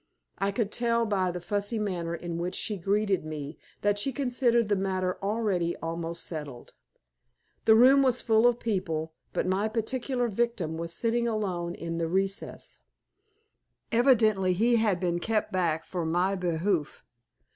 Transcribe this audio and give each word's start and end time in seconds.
I 0.39 0.49
could 0.51 0.71
tell 0.71 1.05
by 1.05 1.29
the 1.29 1.39
fussy 1.39 1.77
manner 1.77 2.15
in 2.15 2.39
which 2.39 2.55
she 2.55 2.75
greeted 2.75 3.23
me 3.23 3.59
that 3.81 3.99
she 3.99 4.11
considered 4.11 4.67
the 4.67 4.75
matter 4.75 5.19
already 5.21 5.75
almost 5.77 6.25
settled. 6.25 6.73
The 7.65 7.75
room 7.75 8.01
was 8.01 8.19
full 8.19 8.47
of 8.47 8.59
people, 8.59 9.13
but 9.31 9.45
my 9.45 9.67
particular 9.67 10.27
victim 10.27 10.75
was 10.75 10.91
sitting 10.91 11.27
alone 11.27 11.75
in 11.75 12.01
a 12.01 12.07
recess. 12.07 12.79
Evidently 13.91 14.53
he 14.53 14.77
had 14.77 14.99
been 14.99 15.19
kept 15.19 15.51
back 15.51 15.85
for 15.85 16.03
my 16.03 16.33
behoof. 16.33 17.05